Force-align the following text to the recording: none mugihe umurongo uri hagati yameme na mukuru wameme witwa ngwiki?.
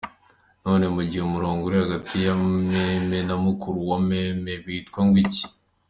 none 0.65 0.85
mugihe 0.95 1.21
umurongo 1.25 1.61
uri 1.65 1.77
hagati 1.83 2.15
yameme 2.27 3.19
na 3.27 3.35
mukuru 3.45 3.77
wameme 3.89 4.53
witwa 4.65 4.99
ngwiki?. 5.05 5.45